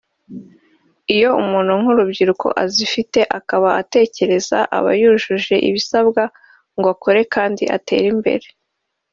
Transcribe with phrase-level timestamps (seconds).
[1.15, 6.23] iyo umuntu nk’urubyiruko azifite akaba atekereza aba yujuje ibisabwa
[6.77, 8.47] ngo akore kandi atere imbere